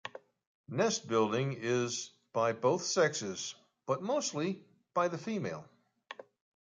[0.67, 3.53] Nest building is by both sexes,
[3.85, 5.69] but mostly by the female.